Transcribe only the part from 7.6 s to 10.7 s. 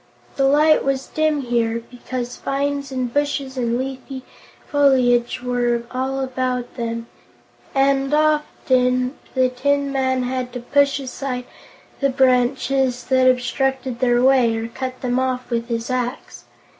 and often the Tin Man had to